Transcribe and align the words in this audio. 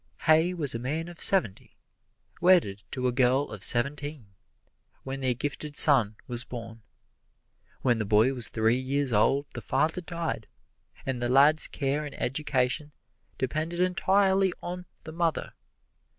Heih 0.23 0.55
was 0.55 0.73
a 0.73 0.79
man 0.79 1.07
of 1.09 1.21
seventy, 1.21 1.69
wedded 2.41 2.81
to 2.89 3.07
a 3.07 3.11
girl 3.11 3.43
of 3.51 3.63
seventeen, 3.63 4.33
when 5.03 5.21
their 5.21 5.35
gifted 5.35 5.77
son 5.77 6.15
was 6.25 6.43
born. 6.43 6.81
When 7.83 7.99
the 7.99 8.05
boy 8.05 8.33
was 8.33 8.49
three 8.49 8.79
years 8.79 9.13
old 9.13 9.45
the 9.53 9.61
father 9.61 10.01
died, 10.01 10.47
and 11.05 11.21
the 11.21 11.29
lad's 11.29 11.67
care 11.67 12.03
and 12.03 12.19
education 12.19 12.93
depended 13.37 13.79
entirely 13.79 14.51
on 14.59 14.87
the 15.03 15.11
mother. 15.11 15.53